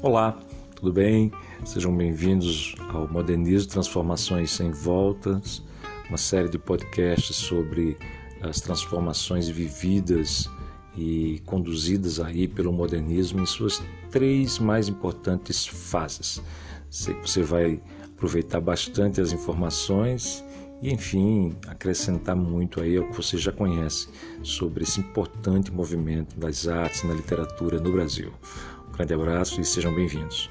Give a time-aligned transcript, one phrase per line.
[0.00, 0.38] Olá,
[0.76, 1.32] tudo bem?
[1.64, 5.60] Sejam bem-vindos ao Modernismo Transformações Sem Voltas,
[6.08, 7.98] uma série de podcasts sobre
[8.40, 10.48] as transformações vividas
[10.96, 16.40] e conduzidas aí pelo modernismo em suas três mais importantes fases.
[16.88, 20.44] Sei que você vai aproveitar bastante as informações
[20.80, 24.08] e, enfim, acrescentar muito aí ao que você já conhece
[24.44, 28.32] sobre esse importante movimento das artes na literatura no Brasil.
[28.98, 30.50] Grande abraço e sejam bem-vindos.